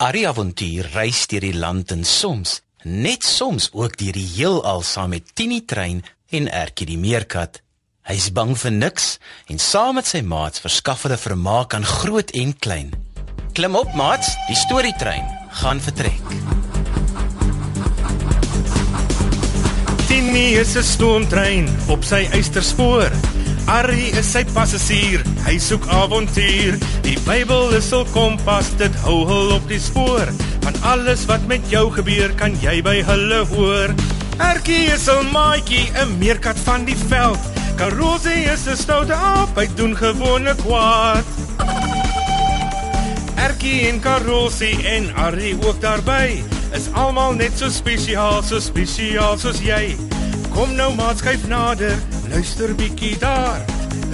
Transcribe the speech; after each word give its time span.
Arie 0.00 0.24
Avontuur 0.24 0.86
reis 0.94 1.26
deur 1.28 1.44
die 1.44 1.56
land 1.60 1.90
en 1.92 2.06
soms, 2.08 2.54
net 2.88 3.20
soms 3.28 3.66
ook 3.76 3.98
deur 4.00 4.16
die 4.16 4.28
heelal 4.30 4.80
saam 4.80 5.10
met 5.12 5.26
Tini 5.36 5.58
Trein 5.68 5.98
en 6.32 6.46
Ertjie 6.48 6.86
die 6.88 6.96
meerkat. 6.96 7.58
Hy's 8.08 8.30
bang 8.32 8.54
vir 8.56 8.72
niks 8.72 9.10
en 9.52 9.60
saam 9.60 9.98
met 10.00 10.08
sy 10.08 10.22
maats 10.24 10.62
verskaf 10.64 11.04
hulle 11.04 11.18
vermaak 11.20 11.76
aan 11.76 11.84
groot 11.84 12.32
en 12.32 12.54
klein. 12.64 12.94
Klim 13.52 13.76
op 13.76 13.92
maats, 13.92 14.32
die 14.48 14.56
storietrein 14.56 15.28
gaan 15.60 15.84
vertrek. 15.84 16.32
Tini 20.08 20.56
is 20.62 20.76
'n 20.80 20.82
stoomtrein 20.94 21.68
op 21.92 22.08
sy 22.08 22.24
eysterspoor. 22.32 23.12
Arrie 23.70 24.08
is 24.18 24.26
sy 24.26 24.40
passasier, 24.50 25.22
hy 25.44 25.52
soek 25.62 25.84
avontuur. 25.94 26.74
Die 27.04 27.14
Bybel 27.22 27.76
is 27.78 27.92
hul 27.94 28.02
kompas, 28.10 28.72
dit 28.80 28.96
hou 29.04 29.20
hul 29.28 29.52
op 29.54 29.68
die 29.70 29.78
spoor. 29.78 30.26
Van 30.64 30.78
alles 30.90 31.22
wat 31.30 31.46
met 31.46 31.62
jou 31.70 31.84
gebeur, 31.94 32.34
kan 32.40 32.56
jy 32.64 32.80
by 32.82 32.96
hulle 33.06 33.44
hoor. 33.52 33.94
Ertjie 34.42 34.90
is 34.90 35.06
'n 35.06 35.30
maatjie, 35.30 35.86
'n 35.94 36.18
meerkat 36.18 36.58
van 36.66 36.84
die 36.84 36.98
veld. 36.98 37.38
Karosie 37.78 38.50
is 38.50 38.66
'n 38.66 38.76
stoute 38.76 39.14
aap, 39.14 39.54
hy 39.54 39.68
doen 39.76 39.94
gewone 39.94 40.54
kwaad. 40.66 41.24
Ertjie 43.36 43.88
en 43.88 44.00
Karosie 44.00 44.82
en 44.82 45.14
Arrie 45.14 45.54
ook 45.62 45.80
daarbey 45.80 46.42
is 46.74 46.88
almal 46.92 47.34
net 47.34 47.52
so 47.58 47.68
spesiaal, 47.68 48.42
so 48.42 48.58
spesiaal 48.58 49.38
soos 49.38 49.60
jy. 49.62 49.96
Kom 50.50 50.74
nou 50.74 50.94
maat 50.94 51.18
skuif 51.18 51.46
nader, 51.46 51.98
luister 52.30 52.74
bietjie 52.74 53.18
daar. 53.18 53.64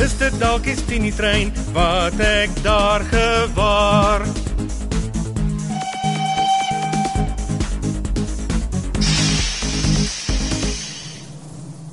Is 0.00 0.16
dit 0.20 0.38
dalk 0.40 0.64
die 0.68 0.76
Tini 0.88 1.12
trein 1.16 1.52
wat 1.76 2.20
ek 2.20 2.52
daar 2.64 3.04
gewaar? 3.12 4.24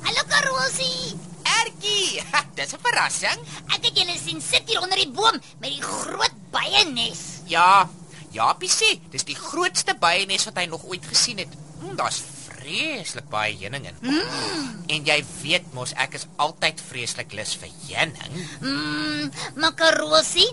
Hallo 0.04 0.22
Karosie. 0.28 1.16
Ertjie, 1.44 2.22
dis 2.56 2.72
'n 2.74 2.80
verrassing. 2.84 3.38
Ek 3.74 3.82
het 3.84 3.96
julle 3.98 4.16
sien 4.18 4.40
sit 4.40 4.68
hier 4.68 4.80
onder 4.82 4.98
die 4.98 5.10
boom 5.10 5.36
met 5.60 5.70
die 5.70 5.82
groot 5.82 6.34
byenes. 6.54 7.22
Ja, 7.46 7.88
Japie 8.32 8.70
sê, 8.70 8.98
dis 9.10 9.24
die 9.24 9.36
grootste 9.38 9.94
byenes 10.00 10.44
wat 10.48 10.56
hy 10.58 10.66
nog 10.66 10.84
ooit 10.84 11.04
gesien 11.06 11.38
het. 11.38 11.52
Mm, 11.80 11.96
Daar's 11.96 12.22
vreeslik 12.64 13.26
baie 13.28 13.54
heuning 13.60 13.88
in. 13.90 13.96
Mm. 14.00 14.84
En 14.94 15.08
jy 15.08 15.18
weet 15.42 15.66
mos 15.76 15.92
ek 16.00 16.16
is 16.18 16.26
altyd 16.40 16.80
vreeslik 16.80 17.34
lus 17.36 17.54
vir 17.60 17.72
heuning. 17.88 18.38
Mmm, 18.62 19.32
maar 19.60 19.74
Karosie, 19.76 20.48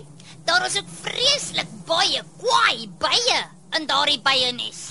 daar 0.48 0.66
is 0.68 0.76
ook 0.80 0.90
vreeslik 1.02 1.70
baie 1.88 2.20
kwaai 2.42 2.88
bye 3.00 3.38
in 3.78 3.88
daardie 3.88 4.20
byenes. 4.24 4.82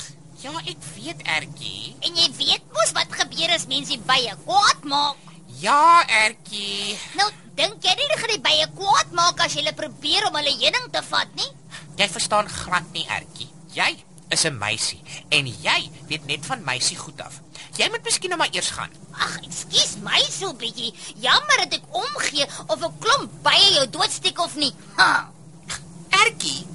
Ja, 0.41 0.53
ek 0.65 0.81
weet 0.95 1.21
Ertjie. 1.29 1.93
En 2.01 2.17
jy 2.17 2.29
weet 2.39 2.65
mos 2.73 2.95
wat 2.97 3.13
gebeur 3.13 3.53
as 3.53 3.67
mense 3.69 3.99
bye 4.09 4.33
kwaad 4.47 4.87
maak. 4.89 5.29
Ja, 5.61 6.01
Ertjie. 6.23 6.97
Nou, 7.19 7.29
dink 7.59 7.85
jy 7.85 7.93
nie 7.99 8.13
gaan 8.17 8.33
die 8.33 8.41
bye 8.41 8.69
kwaad 8.79 9.13
maak 9.13 9.45
as 9.45 9.53
jy 9.53 9.61
hulle 9.61 9.77
probeer 9.77 10.25
om 10.31 10.39
hulle 10.41 10.57
heuning 10.57 10.89
te 10.89 11.05
vat 11.11 11.37
nie? 11.37 11.51
Jy 11.99 12.07
verstaan 12.09 12.49
glad 12.49 12.87
nie, 12.95 13.05
Ertjie. 13.13 13.51
Jy 13.75 13.93
is 14.31 14.45
'n 14.47 14.57
meisie 14.57 15.01
en 15.29 15.47
jy 15.47 15.89
weet 16.07 16.25
net 16.25 16.45
van 16.45 16.63
meisie 16.63 16.97
goed 16.97 17.21
af. 17.21 17.41
Jy 17.75 17.87
moet 17.89 18.03
miskien 18.03 18.29
nou 18.29 18.39
maar 18.39 18.53
eers 18.55 18.69
gaan. 18.69 18.91
Ag, 19.11 19.37
ekskuus 19.47 19.97
my 20.03 20.21
so 20.29 20.53
bietjie. 20.53 20.93
Jammer 21.15 21.57
dat 21.57 21.73
ek 21.79 21.85
omgee 21.91 22.47
of 22.67 22.79
'n 22.83 22.97
klomp 22.99 23.31
bye 23.43 23.73
jou 23.73 23.89
doodsteek 23.89 24.39
of 24.39 24.55
nie. 24.55 24.73
Ha. 24.95 25.29
Ertjie, 26.09 26.65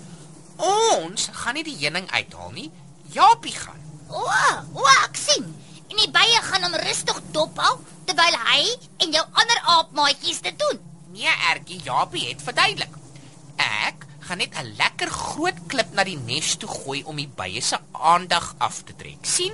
ons 0.56 1.28
gaan 1.32 1.54
nie 1.54 1.64
die 1.64 1.76
heuning 1.76 2.10
uithaal 2.10 2.50
nie. 2.50 2.70
Japie 3.12 3.52
gaan. 3.52 3.80
O, 4.08 4.24
o, 4.72 4.84
ek 5.04 5.16
sien. 5.16 5.46
En 5.88 5.96
die 5.96 6.10
bye 6.10 6.40
gaan 6.42 6.62
hom 6.62 6.74
rustig 6.74 7.20
dophou 7.32 7.78
terwyl 8.04 8.36
hy 8.48 8.76
en 8.98 9.12
jou 9.12 9.24
ander 9.32 9.60
aapmaatjies 9.76 10.40
dit 10.40 10.58
doen. 10.58 10.80
Nee, 11.12 11.32
Ertjie, 11.52 11.80
Japie 11.82 12.28
het 12.28 12.42
verduidelik. 12.42 12.92
Ek 13.56 14.06
gaan 14.26 14.38
net 14.38 14.54
'n 14.58 14.74
lekker 14.76 15.10
groot 15.10 15.55
klip 15.70 15.92
na 15.94 16.04
die 16.06 16.16
nes 16.18 16.54
toe 16.60 16.68
gooi 16.70 17.02
om 17.04 17.16
die 17.20 17.28
bye 17.38 17.60
se 17.62 17.78
aandag 17.92 18.54
af 18.58 18.82
te 18.84 18.94
trek. 18.96 19.18
sien? 19.22 19.52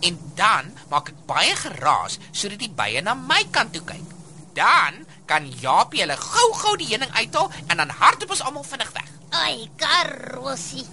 En 0.00 0.18
dan 0.38 0.72
maak 0.90 1.08
ek 1.12 1.26
baie 1.26 1.54
geraas 1.56 2.18
sodat 2.32 2.58
die 2.62 2.70
bye 2.70 3.00
na 3.02 3.14
my 3.14 3.42
kant 3.50 3.72
toe 3.72 3.82
kyk. 3.84 4.14
Dan 4.54 5.04
kan 5.26 5.46
Japie 5.60 6.02
hulle 6.02 6.16
gou-gou 6.16 6.76
die 6.80 6.88
heuning 6.92 7.12
uithaal 7.14 7.50
en 7.68 7.76
dan 7.76 7.90
hardloop 8.00 8.30
ons 8.36 8.42
almal 8.42 8.64
vinnig 8.64 8.92
weg. 8.96 9.10
Ai, 9.30 9.68
Karosie. 9.76 10.86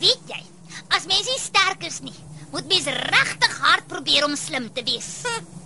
Weet 0.00 0.22
jy, 0.32 0.40
as 0.96 1.06
mens 1.06 1.28
nie 1.28 1.38
sterk 1.38 1.84
is 1.84 2.00
nie, 2.00 2.16
moet 2.50 2.66
mens 2.70 2.88
regtig 2.88 3.58
hard 3.62 3.86
probeer 3.86 4.24
om 4.26 4.36
slim 4.36 4.70
te 4.72 4.82
wees. 4.86 5.10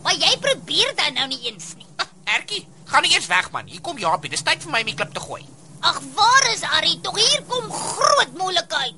Maar 0.03 0.19
jy 0.19 0.33
probeer 0.43 0.93
dan 0.99 1.15
nou 1.21 1.29
nie 1.31 1.41
eens 1.49 1.75
nie. 1.79 1.87
Ah, 1.97 2.11
Ertjie, 2.37 2.65
gaan 2.91 3.03
nie 3.07 3.15
eers 3.15 3.31
weg 3.31 3.51
man. 3.55 3.67
Hier 3.71 3.81
kom 3.81 3.99
Japie. 3.99 4.31
Dis 4.31 4.43
tyd 4.45 4.63
vir 4.65 4.73
my 4.75 4.83
om 4.85 4.91
die 4.91 4.99
klip 4.99 5.15
te 5.15 5.23
gooi. 5.23 5.45
Ag, 5.85 6.01
waar 6.15 6.45
is 6.53 6.63
Arrie? 6.63 7.01
Tog 7.01 7.17
hier 7.17 7.43
kom 7.49 7.73
groot 7.73 8.31
moeilikheid. 8.37 8.95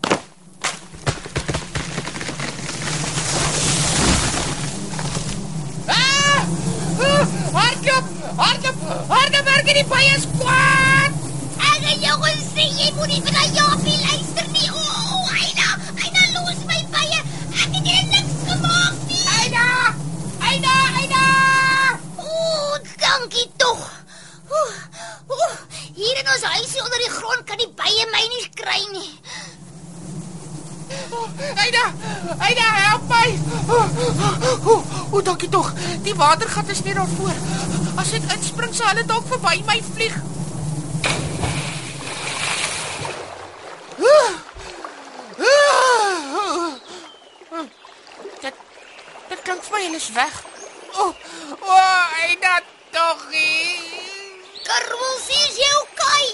Ah! 5.86 6.46
Ah! 6.98 7.26
Hardloop! 7.56 8.04
Hardloop! 8.36 8.78
Hardloop, 9.08 9.46
Ertjie, 9.56 9.74
die 9.80 9.84
bye 9.90 10.12
is 10.14 10.28
kwaad. 10.38 11.18
Ek 11.58 11.82
het 11.90 12.06
jou 12.06 12.16
gesê 12.22 12.68
jy 12.78 12.92
moet 13.00 13.10
nie 13.10 13.20
vir 13.26 13.34
daai 13.34 13.50
Japie 13.58 13.98
luister 14.06 14.46
nie. 14.54 14.70
O, 14.70 14.86
o, 15.18 15.26
Aina, 15.34 15.68
Aina 15.98 16.22
los 16.38 16.62
my 16.70 16.80
bye. 16.94 17.18
Ek 17.50 17.74
het 17.74 17.82
jou 17.82 18.02
niks 18.14 18.38
gemaak 18.46 19.02
nie. 19.10 19.22
Aida! 19.40 19.66
Aida, 20.52 20.78
Aida! 21.02 21.24
O, 22.22 22.78
dankie 23.02 23.50
tog. 23.58 23.82
Oeh, 24.46 24.60
oeh, 24.62 24.74
hier 25.96 26.18
in 26.20 26.28
ons 26.28 26.42
huisie 26.44 26.82
onder 26.84 26.98
die 26.98 27.12
grond 27.12 27.44
kan 27.48 27.60
die 27.60 27.70
bye 27.76 28.06
my 28.12 28.24
nie 28.32 28.48
kry 28.54 28.80
nie. 28.92 29.10
Aida! 31.56 31.84
Aida, 32.38 32.66
help 32.84 33.08
my! 33.08 33.38
O, 34.66 34.76
o, 35.10 35.22
dankie 35.22 35.48
tog. 35.48 35.72
Die 36.04 36.14
watergat 36.14 36.68
is 36.68 36.82
net 36.82 36.94
daar 36.94 37.08
voor. 37.16 37.34
As 37.96 38.12
ek 38.12 38.28
inspring, 38.36 38.74
sal 38.76 38.92
hulle 38.92 39.06
dalk 39.08 39.26
verby 39.32 39.62
my 39.68 39.78
vlieg. 39.94 40.20
Dit 48.44 48.62
dit 49.32 49.42
klink 49.48 49.66
vir 49.66 49.78
my 49.78 49.84
hulle 49.88 50.04
is 50.04 50.12
weg. 50.20 50.40
O, 51.00 51.10
o, 51.60 51.82
Aida 52.22 52.60
tog. 52.92 53.28
Karosie, 54.66 55.42
is 55.46 55.58
jy 55.62 55.70
okay? 55.80 56.24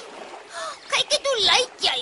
Kyk 0.93 1.09
net 1.13 1.27
hoe 1.29 1.41
lyk 1.47 1.85
jy. 1.85 1.97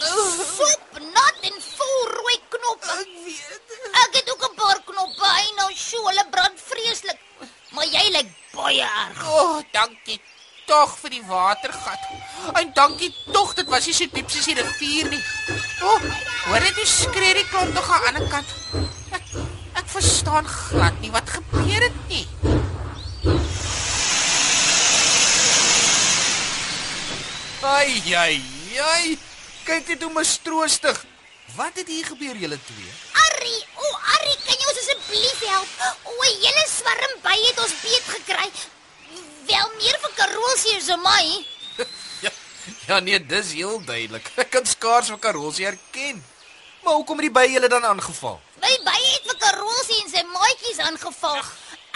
Sop, 0.50 1.00
nat 1.14 1.46
en 1.48 1.56
vol 1.64 1.96
rooi 2.14 2.36
knoppe. 2.54 2.98
Ek 3.02 3.14
weet. 3.24 3.78
Ek 4.04 4.18
het 4.18 4.30
ook 4.34 4.44
'n 4.48 4.54
paar 4.60 4.80
knoppe, 4.90 5.26
hy 5.26 5.48
nou 5.58 5.70
sjoe, 5.74 6.04
hulle 6.08 6.26
brand 6.30 6.58
vreeslik. 6.70 7.18
Maar 7.74 7.86
jy 7.86 8.04
lyk 8.16 8.30
baie 8.54 8.82
erg. 8.82 9.24
O, 9.26 9.38
oh, 9.40 9.58
dankie 9.72 10.20
tog 10.66 10.94
vir 11.02 11.10
die 11.10 11.24
watergat. 11.26 12.02
En 12.54 12.72
dankie 12.74 13.10
tog, 13.32 13.54
dit 13.54 13.66
was 13.66 13.86
nie 13.86 13.94
so 13.94 14.06
diep 14.14 14.30
soos 14.30 14.46
die 14.46 14.54
rivier 14.54 15.10
nie. 15.10 15.22
O, 15.82 15.94
oh, 15.94 16.00
hoor 16.46 16.60
net 16.60 16.78
hoe 16.78 16.86
skree 16.86 17.34
die 17.34 17.48
klomp 17.50 17.74
tog 17.74 17.90
aan 17.90 18.00
die 18.00 18.08
ander 18.12 18.28
kant. 18.30 18.50
Ek 19.18 19.26
ek 19.82 19.86
verstaan 19.98 20.46
glad 20.46 21.00
nie 21.00 21.10
wat 21.10 21.30
gebeur 21.38 21.88
het 21.88 21.98
nie. 22.08 22.26
Ai 27.80 28.14
ai 28.14 28.42
ai. 28.92 29.18
Kyk 29.64 29.86
net 29.88 30.02
hoe 30.04 30.12
mistroostig. 30.12 30.98
Wat 31.56 31.78
het 31.80 31.88
hier 31.88 32.04
gebeur 32.04 32.36
julle 32.36 32.58
twee? 32.66 32.90
Arrie, 33.22 33.62
o 33.80 33.86
Arrie, 34.16 34.36
kan 34.44 34.58
jy 34.60 34.66
ons 34.68 34.80
asseblief 34.82 35.40
help? 35.48 35.70
O, 36.04 36.12
'n 36.12 36.42
hele 36.42 36.64
swarm 36.68 37.14
bye 37.24 37.46
het 37.46 37.62
ons 37.64 37.74
beet 37.80 38.12
gekry. 38.16 38.50
Wel 39.48 39.72
meer 39.80 39.98
vir 40.04 40.12
Karosie 40.20 40.76
as 40.76 40.88
vir 40.92 41.00
my. 41.06 41.24
Ja, 42.26 42.30
ja 42.86 43.00
nee, 43.00 43.24
dis 43.32 43.56
heel 43.56 43.80
duidelik. 43.80 44.28
Ek 44.36 44.50
kan 44.50 44.66
skaars 44.66 45.08
vir 45.08 45.24
Karolsie 45.24 45.64
herken. 45.64 46.20
Maar 46.84 47.00
hoekom 47.00 47.24
het 47.24 47.30
die 47.30 47.36
by 47.40 47.48
julle 47.48 47.68
dan 47.72 47.84
aangeval? 47.84 48.40
My 48.60 48.76
bye 48.84 49.10
het 49.16 49.24
vir 49.32 49.38
Karosie 49.46 50.02
en 50.04 50.16
sy 50.16 50.26
maatjies 50.36 50.84
aangeval. 50.84 51.40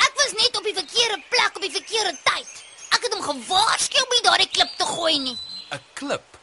Ek 0.08 0.12
was 0.16 0.32
net 0.40 0.56
op 0.56 0.64
die 0.64 0.78
verkeerde 0.80 1.20
plek 1.28 1.56
op 1.56 1.66
die 1.68 1.76
verkeerde 1.80 2.16
tyd. 2.24 2.62
Ek 2.96 3.02
het 3.04 3.12
hom 3.12 3.26
gewaarsku 3.32 4.00
om 4.00 4.16
nie 4.16 4.24
daardie 4.24 4.54
klip 4.54 4.78
te 4.80 4.88
gooi 4.88 5.18
nie. 5.18 5.36
'n 5.74 5.82
klip. 5.92 6.38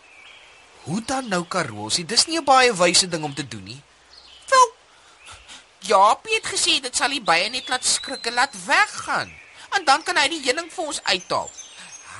Hoe 0.83 1.01
dan 1.05 1.27
nou 1.27 1.43
karosie? 1.45 2.05
Dis 2.05 2.25
nie 2.25 2.39
'n 2.39 2.43
baie 2.43 2.73
wyse 2.73 3.07
ding 3.07 3.23
om 3.23 3.33
te 3.33 3.47
doen 3.47 3.63
nie. 3.63 3.81
Wel, 4.49 4.73
Jaapie 5.79 6.35
het 6.35 6.45
gesê 6.45 6.79
dit 6.81 6.95
sal 6.95 7.09
die 7.09 7.21
bye 7.21 7.49
net 7.49 7.69
laat 7.69 7.85
skrik 7.85 8.25
en 8.25 8.33
laat 8.33 8.55
weggaan. 8.65 9.29
En 9.75 9.85
dan 9.85 10.03
kan 10.03 10.17
hy 10.17 10.27
die 10.27 10.43
heuning 10.43 10.71
vir 10.73 10.85
ons 10.85 11.03
uithaal. 11.03 11.51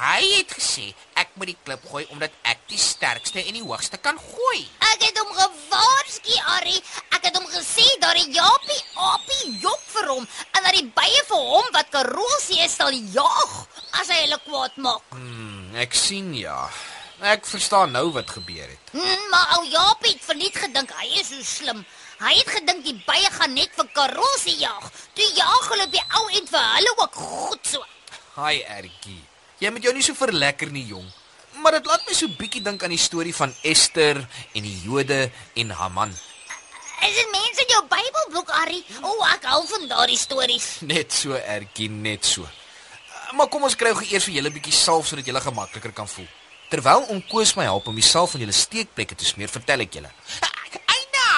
Hy 0.01 0.21
het 0.37 0.53
gesê 0.57 0.93
ek 1.13 1.35
moet 1.37 1.51
die 1.51 1.57
klip 1.63 1.83
gooi 1.91 2.05
omdat 2.09 2.31
ek 2.41 2.63
die 2.71 2.79
sterkste 2.79 3.43
en 3.43 3.53
die 3.53 3.63
hoogste 3.63 3.97
kan 3.97 4.17
gooi. 4.17 4.61
Ek 4.87 5.03
het 5.03 5.17
hom 5.19 5.33
gewaarsku, 5.35 6.37
Ari. 6.55 6.77
Ek 7.11 7.27
het 7.27 7.37
hom 7.37 7.45
gesê 7.51 7.85
dat 7.99 8.15
die 8.17 8.31
Japie 8.33 8.79
Apie 8.95 9.59
jop 9.61 9.83
vir 9.93 10.07
hom 10.13 10.25
en 10.25 10.63
dat 10.63 10.73
die 10.77 10.87
bye 10.95 11.21
vir 11.27 11.43
hom 11.51 11.69
wat 11.75 11.91
karosie 11.93 12.63
is 12.65 12.75
sal 12.79 12.89
jaag 12.93 13.53
as 14.01 14.09
hy 14.09 14.23
hulle 14.23 14.39
kwaad 14.47 14.79
maak. 14.81 15.05
Hmm, 15.13 15.75
ek 15.85 15.93
sien 15.97 16.33
ja. 16.37 16.57
Ek 17.21 17.45
verstaan 17.45 17.91
nou 17.93 18.07
wat 18.15 18.31
gebeur 18.33 18.65
het. 18.65 18.91
Hmm, 18.91 19.25
maar 19.29 19.51
ou 19.57 19.65
Jaapie 19.69 20.15
het 20.15 20.23
verniet 20.25 20.55
gedink 20.57 20.89
hy 20.97 21.19
is 21.19 21.27
so 21.29 21.43
slim. 21.45 21.83
Hy 22.17 22.31
het 22.33 22.49
gedink 22.49 22.81
die 22.81 22.95
bye 23.05 23.29
gaan 23.35 23.53
net 23.53 23.69
vir 23.77 23.91
Karosie 23.93 24.55
jaag. 24.57 24.87
Toe 25.13 25.27
jaag 25.37 25.67
hulle 25.69 25.85
die 25.93 26.01
ou 26.17 26.23
end 26.39 26.49
vir 26.49 26.65
hulle 26.79 26.95
ook 26.97 27.19
goed 27.21 27.69
so. 27.75 27.85
Haai 28.39 28.63
Ertjie. 28.65 29.19
Jy 29.61 29.69
moet 29.69 29.85
jou 29.85 29.93
nie 29.93 30.01
so 30.01 30.17
verlekker 30.17 30.73
nie, 30.73 30.87
jong. 30.89 31.05
Maar 31.61 31.77
dit 31.77 31.91
laat 31.91 32.09
my 32.09 32.17
so 32.17 32.33
bietjie 32.41 32.63
dink 32.65 32.81
aan 32.81 32.95
die 32.95 33.01
storie 33.05 33.35
van 33.37 33.53
Ester 33.61 34.17
en 34.57 34.65
die 34.65 34.75
Jode 34.81 35.27
en 35.61 35.77
Haman. 35.77 36.17
Is 37.05 37.15
dit 37.21 37.31
mense 37.37 37.67
in 37.67 37.73
jou 37.75 37.85
Bybelboek, 37.93 38.49
Ari? 38.63 38.81
O, 39.03 39.13
oh, 39.13 39.23
ek 39.29 39.45
hou 39.53 39.61
van 39.75 39.89
daardie 39.93 40.17
stories. 40.17 40.73
Net 40.89 41.13
so 41.13 41.37
Ertjie, 41.37 41.91
net 41.93 42.25
so. 42.25 42.49
Maar 43.37 43.49
kom 43.53 43.69
ons 43.69 43.77
kry 43.77 43.93
gou 43.93 44.09
eers 44.09 44.25
vir 44.25 44.41
julle 44.41 44.49
'n 44.49 44.57
bietjie 44.57 44.73
salf 44.73 45.05
sodat 45.05 45.29
julle 45.29 45.41
gemakliker 45.41 45.93
kan 45.93 46.09
voel. 46.09 46.29
Terwyl 46.71 47.03
oom 47.11 47.19
Koos 47.27 47.51
my 47.57 47.65
help 47.67 47.89
om 47.91 47.97
die 47.99 48.05
salf 48.05 48.31
van 48.31 48.43
julle 48.45 48.55
steekplekke 48.55 49.15
te 49.19 49.27
smeer, 49.27 49.51
vertel 49.51 49.83
ek 49.83 49.97
julle. 49.97 50.11
Eina! 50.95 51.31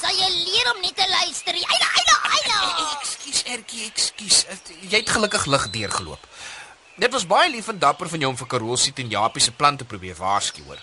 Sal 0.00 0.14
jy 0.16 0.28
leer 0.32 0.70
om 0.72 0.80
net 0.80 0.96
te 0.96 1.04
luister? 1.10 1.58
Eina, 1.60 1.90
eina, 2.00 2.14
eina. 2.38 2.60
Ekskuus 2.94 3.42
Ertjie, 3.52 3.84
ekskuus. 3.90 4.38
Jy 4.88 4.94
het 4.96 5.12
gelukkig 5.12 5.44
lig 5.52 5.66
deurgeloop. 5.74 6.24
Dit 6.98 7.12
was 7.12 7.28
baie 7.28 7.50
lief 7.52 7.68
en 7.68 7.78
dapper 7.78 8.08
van 8.10 8.24
jou 8.24 8.30
om 8.32 8.38
vir 8.40 8.48
Karosie 8.50 8.94
en 8.96 9.12
Japie 9.12 9.44
se 9.44 9.52
plan 9.52 9.76
te 9.76 9.84
probeer 9.84 10.16
waarsku 10.18 10.64
hoor. 10.66 10.80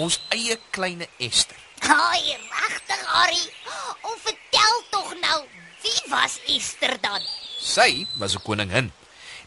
Ons 0.00 0.20
eie 0.32 0.54
kleine 0.70 1.10
Ester. 1.18 1.58
Haai, 1.82 2.38
regtig, 2.46 3.02
Ari. 3.24 3.42
O, 4.06 4.14
vertel 4.22 4.80
tog 4.94 5.12
nou, 5.18 5.40
wie 5.82 6.00
was 6.14 6.38
Esther 6.46 6.94
dan? 7.02 7.20
Sy 7.58 8.06
was 8.16 8.38
'n 8.38 8.42
koningin, 8.46 8.92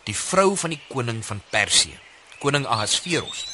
die 0.03 0.15
vrou 0.15 0.55
van 0.57 0.69
die 0.69 0.83
koning 0.89 1.25
van 1.25 1.41
Persië, 1.49 1.97
koning 2.39 2.67
Ahasveros. 2.67 3.52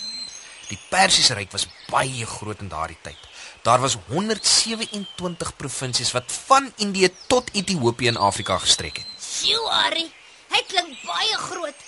Die 0.70 0.80
Persiese 0.90 1.36
ryk 1.38 1.52
was 1.52 1.68
baie 1.90 2.26
groot 2.30 2.62
in 2.64 2.70
daardie 2.72 2.98
tyd. 3.02 3.28
Daar 3.66 3.82
was 3.82 3.98
127 4.08 5.56
provinsies 5.60 6.12
wat 6.16 6.32
van 6.48 6.72
Indië 6.78 7.10
tot 7.28 7.50
Ethiopië 7.54 8.08
in 8.14 8.18
Afrika 8.18 8.58
gestrek 8.58 9.02
het. 9.02 9.08
Sjoe, 9.20 9.70
Ari. 9.70 10.06
Hy 10.50 10.62
klink 10.68 11.02
baie 11.06 11.38
groot. 11.38 11.88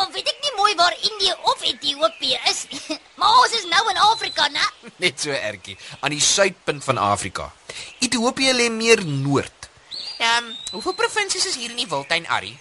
Of 0.00 0.12
weet 0.14 0.28
ek 0.30 0.44
nie 0.44 0.52
mooi 0.56 0.74
waar 0.78 0.94
Indië 1.00 1.34
of 1.50 1.62
Ethiopië 1.62 2.38
is 2.50 2.66
nie. 2.70 2.98
Maar 3.20 3.36
ons 3.42 3.52
is 3.52 3.66
nou 3.68 3.82
in 3.90 3.98
Afrika, 4.00 4.46
né? 4.48 4.64
Net 5.04 5.20
so 5.20 5.32
ertjie 5.34 5.76
aan 6.00 6.14
die 6.14 6.22
suidpunt 6.24 6.84
van 6.84 6.98
Afrika. 6.98 7.50
Ethiopië 8.00 8.54
lê 8.56 8.70
meer 8.72 9.04
noord 9.04 9.60
Ehm, 10.20 10.44
um, 10.44 10.56
hoeveel 10.70 10.92
provinsies 10.92 11.46
is 11.46 11.54
hier 11.56 11.70
in 11.70 11.78
die 11.80 11.88
Wildtuin, 11.88 12.26
Arrie? 12.28 12.58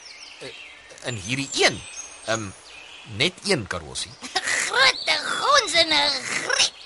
in 1.05 1.15
hierdie 1.15 1.49
een. 1.59 1.81
Um 2.27 2.53
net 3.17 3.33
een 3.43 3.67
karosie. 3.67 4.11
Groot 4.69 5.09
gons 5.39 5.73
en 5.73 5.93
'n 5.93 6.23
griep. 6.23 6.77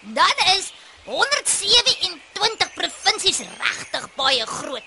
Dan 0.00 0.36
is 0.56 0.72
127 1.04 2.68
provinsies 2.74 3.38
regtig 3.38 4.08
baie 4.16 4.46
groot. 4.46 4.82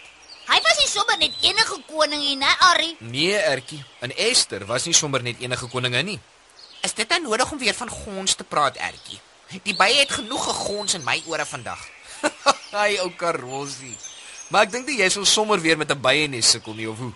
Hy 0.49 0.57
was 0.65 0.77
nie 0.81 0.89
sommer 0.89 1.17
net 1.17 1.33
enige 1.45 1.77
koning 1.87 2.21
nie, 2.21 2.37
né, 2.37 2.49
Ari? 2.71 2.95
Nee, 2.99 3.37
ertjie. 3.37 3.83
In 4.01 4.13
Ester 4.17 4.65
was 4.65 4.85
nie 4.85 4.93
sommer 4.93 5.21
net 5.21 5.39
enige 5.39 5.67
koningin 5.69 6.05
nie. 6.05 6.19
Is 6.81 6.93
dit 6.93 7.09
nou 7.09 7.21
nodig 7.21 7.51
om 7.51 7.59
weer 7.59 7.75
van 7.75 7.89
gons 7.89 8.35
te 8.35 8.43
praat, 8.43 8.77
Ertjie? 8.77 9.19
Die 9.63 9.75
bye 9.75 9.99
het 9.99 10.11
genoeg 10.11 10.43
gegons 10.43 10.93
in 10.93 11.03
my 11.03 11.21
ore 11.27 11.45
vandag. 11.45 11.81
Hy 12.79 12.97
ou 13.03 13.09
karosie. 13.17 13.95
Maar 14.49 14.65
ek 14.65 14.71
dink 14.73 14.87
nie 14.89 14.99
jy 15.03 15.09
sal 15.13 15.25
sommer 15.29 15.61
weer 15.61 15.77
met 15.77 15.91
'n 15.91 16.01
byenes 16.01 16.49
sukkel 16.49 16.73
nie 16.73 16.89
of 16.89 16.97
hoe. 16.97 17.13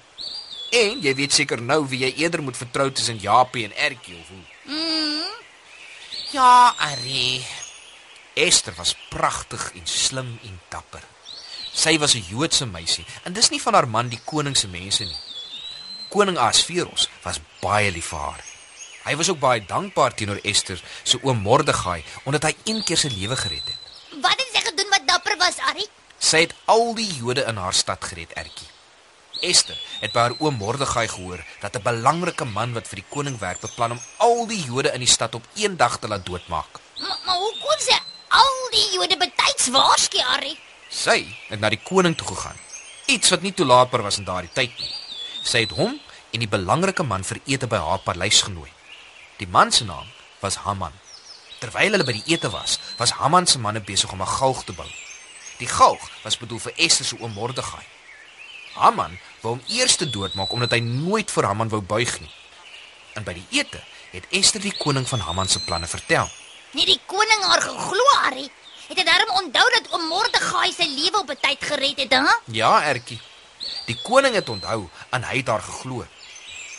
En 0.72 1.02
jy 1.02 1.14
weet 1.16 1.34
seker 1.34 1.62
nou 1.62 1.86
wie 1.90 2.06
jy 2.06 2.14
eerder 2.24 2.42
moet 2.42 2.58
vertrou 2.58 2.92
tussen 2.92 3.20
Japie 3.22 3.66
en 3.66 3.78
Ertjie 3.78 4.18
of 4.20 4.28
hoe. 4.30 4.44
Ja, 6.34 6.74
Arrie. 6.78 7.46
Ester 8.34 8.74
was 8.74 8.96
pragtig 9.10 9.72
en 9.76 9.88
slim 9.88 10.40
en 10.44 10.62
dapper. 10.70 11.04
Sy 11.74 11.98
was 12.00 12.16
'n 12.16 12.26
Joodse 12.30 12.66
meisie 12.66 13.06
en 13.24 13.34
dis 13.34 13.50
nie 13.50 13.62
van 13.62 13.74
haar 13.74 13.88
man 13.88 14.10
die 14.10 14.22
koning 14.26 14.58
se 14.58 14.68
mense 14.68 15.04
nie. 15.04 15.22
Koning 16.10 16.38
Asveros 16.38 17.10
was 17.24 17.40
baie 17.62 17.92
lief 17.92 18.08
vir 18.08 18.20
haar. 18.20 18.44
Hy 19.04 19.16
was 19.16 19.30
ook 19.30 19.40
baie 19.40 19.66
dankbaar 19.66 20.14
teenoor 20.14 20.40
Ester 20.44 20.82
se 21.04 21.20
oom 21.22 21.38
Mordegai 21.38 22.04
omdat 22.24 22.44
hy 22.44 22.56
een 22.64 22.84
keer 22.84 22.98
sy 22.98 23.08
lewe 23.08 23.36
gered 23.36 23.66
het. 23.66 23.80
Wat 24.22 24.40
het 24.40 24.50
sy 24.54 24.62
gedoen 24.62 24.90
wat 24.90 25.08
dapper 25.08 25.38
was, 25.38 25.58
Ari? 25.58 25.86
Sy 26.20 26.38
het 26.38 26.54
al 26.66 26.96
die 26.96 27.14
Jode 27.14 27.44
in 27.44 27.56
haar 27.56 27.74
stad 27.74 28.04
gered, 28.04 28.32
Ertjie. 28.34 28.73
Ester 29.44 29.78
het 30.00 30.14
by 30.16 30.26
haar 30.26 30.36
oom 30.40 30.56
Mordegai 30.56 31.08
gehoor 31.12 31.44
dat 31.62 31.76
'n 31.76 31.84
belangrike 31.84 32.46
man 32.46 32.74
wat 32.74 32.88
vir 32.88 33.02
die 33.02 33.10
koning 33.10 33.38
werk 33.40 33.60
beplan 33.60 33.92
om 33.92 34.02
al 34.18 34.48
die 34.48 34.64
Jode 34.64 34.94
in 34.94 35.04
die 35.04 35.14
stad 35.16 35.36
op 35.36 35.46
een 35.56 35.78
dag 35.78 36.00
te 36.00 36.08
laat 36.08 36.26
doodmaak. 36.26 36.80
Maar, 37.00 37.18
maar 37.26 37.36
hoe 37.36 37.54
kon 37.60 37.80
sy 37.80 37.98
al 38.28 38.56
die 38.72 38.88
Jode 38.94 39.18
betyds 39.18 39.68
waarsku, 39.68 40.20
Ari? 40.36 40.58
Sy 40.90 41.26
het 41.50 41.60
na 41.60 41.70
die 41.70 41.84
koning 41.84 42.18
toe 42.18 42.28
gegaan. 42.28 42.60
Iets 43.06 43.30
wat 43.30 43.42
nie 43.42 43.54
toelaatbaar 43.54 44.02
was 44.02 44.18
in 44.18 44.24
daardie 44.24 44.54
tyd 44.54 44.80
nie. 44.80 44.94
Sy 45.44 45.60
het 45.66 45.72
hom 45.72 46.00
en 46.32 46.40
die 46.40 46.48
belangrike 46.48 47.04
man 47.04 47.24
vir 47.24 47.40
ete 47.46 47.68
by 47.68 47.78
haar 47.78 48.00
paleis 48.00 48.42
genooi. 48.42 48.72
Die 49.38 49.48
man 49.48 49.72
se 49.72 49.84
naam 49.84 50.08
was 50.40 50.56
Haman. 50.56 50.94
Terwyl 51.60 51.92
hulle 51.92 52.04
by 52.04 52.14
die 52.14 52.36
ete 52.36 52.50
was, 52.50 52.80
was 52.98 53.12
Haman 53.20 53.48
se 53.48 53.60
manne 53.60 53.82
besig 53.82 54.12
om 54.12 54.22
'n 54.22 54.36
galg 54.38 54.64
te 54.64 54.74
bou. 54.74 54.90
Die 55.60 55.68
galg 55.68 56.10
was 56.24 56.38
bedoel 56.38 56.60
vir 56.60 56.74
Ester 56.76 57.06
se 57.06 57.16
oom 57.20 57.34
Mordegai. 57.34 57.86
Haman 58.74 59.20
wou 59.44 59.56
hom 59.56 59.64
eers 59.76 59.96
te 60.00 60.08
doodmaak 60.10 60.52
omdat 60.56 60.72
hy 60.76 60.80
nooit 60.84 61.32
vir 61.32 61.48
Haman 61.50 61.72
wou 61.74 61.82
buig 61.82 62.16
nie. 62.24 62.32
En 63.20 63.26
by 63.28 63.36
die 63.38 63.46
ete 63.60 63.82
het 64.14 64.26
Ester 64.32 64.62
die 64.64 64.74
koning 64.78 65.08
van 65.10 65.24
Haman 65.26 65.50
se 65.50 65.60
planne 65.66 65.88
vertel. 65.90 66.30
Nie 66.74 66.86
die 66.90 67.00
koning 67.10 67.46
haar 67.50 67.62
geglo, 67.62 68.06
Ari. 68.30 68.48
Het 68.88 69.00
hy 69.00 69.06
daarom 69.08 69.36
onthou 69.44 69.66
dat 69.76 69.92
oom 69.94 70.08
Mordegai 70.10 70.72
sy 70.74 70.88
lewe 70.90 71.22
op 71.22 71.30
'n 71.30 71.40
tyd 71.42 71.62
gered 71.62 72.00
het, 72.00 72.12
hè? 72.12 72.36
Ja, 72.52 72.84
Ertjie. 72.84 73.22
Die 73.86 73.98
koning 74.04 74.36
het 74.36 74.50
onthou 74.50 74.90
en 75.10 75.24
hy 75.24 75.38
het 75.38 75.48
haar 75.48 75.62
geglo. 75.62 76.06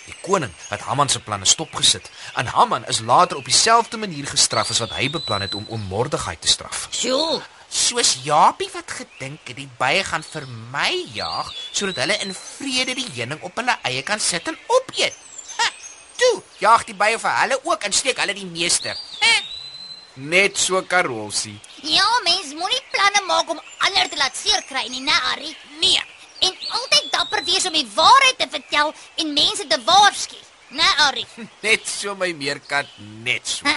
Die 0.05 0.17
koning 0.21 0.53
het 0.69 0.81
Haman 0.81 1.09
se 1.09 1.21
planne 1.21 1.45
stopgesit 1.45 2.11
en 2.35 2.47
Haman 2.47 2.87
is 2.87 3.01
later 3.01 3.37
op 3.37 3.45
dieselfde 3.45 3.97
manier 3.97 4.27
gestraf 4.27 4.71
as 4.71 4.79
wat 4.79 4.93
hy 4.93 5.11
beplan 5.11 5.41
het 5.41 5.55
om 5.55 5.65
om 5.69 5.81
Mordegai 5.81 6.37
te 6.39 6.49
straf. 6.49 6.89
Sjoe. 6.91 7.43
Soos 7.75 8.13
Japie 8.23 8.69
wat 8.75 8.91
gedink 9.01 9.49
het 9.51 9.57
die 9.59 9.69
bye 9.81 10.05
gaan 10.07 10.23
vir 10.23 10.45
my 10.71 10.93
jaag 11.17 11.49
sodat 11.75 11.97
hulle 12.05 12.17
in 12.23 12.31
vrede 12.39 12.95
die 12.95 13.09
heuning 13.17 13.43
op 13.43 13.57
hulle 13.59 13.75
eie 13.91 14.03
kan 14.07 14.21
sit 14.23 14.47
en 14.49 14.59
opeet. 14.77 15.17
Ha, 15.59 15.67
toe, 16.21 16.37
jaag 16.63 16.85
die 16.87 16.95
bye 16.95 17.19
vir 17.19 17.35
hulle 17.41 17.59
ook 17.67 17.83
en 17.89 17.93
steek 17.99 18.21
hulle 18.23 18.37
die 18.39 18.47
meeste. 18.47 18.95
Ha, 19.25 19.35
Net 20.15 20.55
so 20.63 20.79
karosie. 20.87 21.57
Ja, 21.83 22.07
mens 22.23 22.53
moenie 22.55 22.79
planne 22.93 23.25
maak 23.27 23.49
om 23.51 23.59
ander 23.83 24.07
te 24.13 24.17
laat 24.21 24.37
seer 24.39 24.63
kry 24.69 24.85
nie, 24.93 25.01
né, 25.03 25.17
Ari? 25.33 25.51
nee. 25.83 25.99
En 26.45 26.55
altyd 26.77 27.09
dapper 27.11 27.43
wees 27.47 27.67
om 27.67 27.73
die 27.75 27.89
waarheid 27.97 28.39
te 28.39 28.47
vertel 28.53 28.93
en 29.23 29.33
mense 29.35 29.67
te 29.67 29.79
waarsku, 29.87 30.37
né, 30.79 30.87
Ari? 31.09 31.25
Net 31.67 31.89
so 31.89 32.15
my 32.15 32.31
meerkat, 32.39 32.87
net 33.27 33.43
so. 33.49 33.67
Ha, 33.67 33.75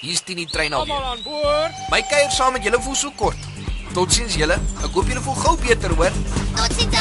Hier's 0.00 0.22
die 0.26 0.34
nie 0.36 0.46
trein 0.50 0.72
alweer. 0.76 1.02
aan 1.02 1.22
boord. 1.24 1.72
My 1.90 2.00
kuier 2.10 2.30
saam 2.30 2.52
met 2.52 2.64
julle 2.66 2.80
voel 2.82 2.94
so 2.98 3.10
kort. 3.16 3.36
Totsiens 3.94 4.34
julle. 4.36 4.56
Ek 4.82 4.90
hoop 4.96 5.08
julle 5.08 5.22
voel 5.22 5.34
gou 5.34 5.54
beter, 5.62 5.94
hoor. 5.96 6.12
Totsiens, 6.56 6.96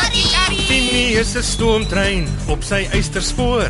Ari. 0.45 0.65
Tini 0.67 1.03
is 1.19 1.35
'n 1.35 1.43
stoomtrein 1.43 2.27
op 2.47 2.63
sy 2.63 2.87
eysterspoor. 2.93 3.69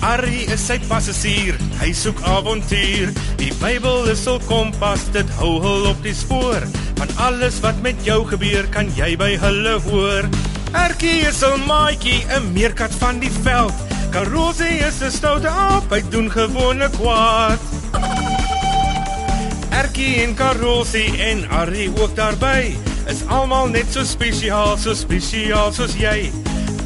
Arrie 0.00 0.46
is 0.52 0.60
sy 0.66 0.78
passasier, 0.78 1.56
hy 1.80 1.92
soek 1.92 2.20
avontuur. 2.22 3.10
Die 3.36 3.52
Bybel 3.58 4.08
is 4.08 4.24
hul 4.26 4.38
kompas, 4.46 5.08
dit 5.12 5.28
hou 5.40 5.58
hul 5.60 5.86
op 5.90 6.02
die 6.02 6.14
spoor. 6.14 6.62
Van 6.96 7.08
alles 7.16 7.60
wat 7.60 7.82
met 7.82 7.96
jou 8.04 8.24
gebeur, 8.24 8.68
kan 8.70 8.92
jy 8.94 9.16
by 9.16 9.36
hulle 9.36 9.80
hoor. 9.90 10.28
Erkie 10.72 11.26
is 11.26 11.42
'n 11.42 11.66
maatjie, 11.66 12.24
'n 12.30 12.52
meerkat 12.52 12.92
van 12.94 13.18
die 13.18 13.30
veld. 13.42 13.74
Karosie 14.12 14.78
is 14.86 15.02
'n 15.02 15.10
stoute 15.10 15.48
aap, 15.48 15.90
hy 15.90 16.02
doen 16.10 16.30
gewone 16.30 16.88
kwaad. 16.90 17.58
Erkie 19.78 20.24
en 20.24 20.32
Karosie 20.34 21.06
en 21.22 21.44
Arrie 21.54 21.86
ook 22.00 22.16
daarby 22.18 22.72
is 23.06 23.20
almal 23.30 23.68
net 23.70 23.86
so 23.94 24.02
spesiaal, 24.02 24.74
so 24.80 24.90
spesiaal 24.96 25.70
soos 25.76 25.94
jy. 25.94 26.32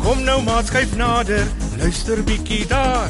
Kom 0.02 0.20
nou 0.26 0.42
maat 0.44 0.68
skuif 0.68 0.92
nader, 1.00 1.46
luister 1.80 2.20
bietjie 2.26 2.66
daar. 2.68 3.08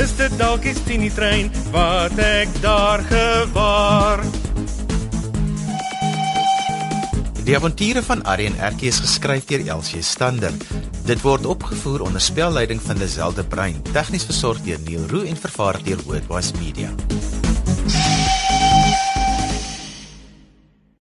Is 0.00 0.14
dit 0.16 0.32
dalk 0.40 0.64
die 0.64 0.72
Tini 0.86 1.10
trein 1.12 1.52
wat 1.74 2.16
ek 2.24 2.56
daar 2.64 3.04
gewaar? 3.10 4.24
Die 7.44 7.56
avonture 7.56 8.00
van 8.04 8.24
Arrie 8.24 8.48
en 8.48 8.56
Erkie 8.64 8.88
is 8.88 9.02
geskryf 9.04 9.44
deur 9.50 9.66
Elsie 9.76 10.00
Stander. 10.04 10.56
Dit 11.04 11.20
word 11.24 11.44
opgevoer 11.44 12.08
onder 12.08 12.24
spelleiding 12.24 12.80
van 12.80 13.00
Lazelle 13.00 13.36
de 13.36 13.44
Bruin, 13.44 13.76
tegnies 13.92 14.24
versorg 14.28 14.64
deur 14.64 14.80
Neil 14.88 15.04
Roo 15.12 15.28
en 15.28 15.36
vervaar 15.36 15.82
deur 15.84 16.00
Worldwide 16.08 16.64
Media. 16.64 17.17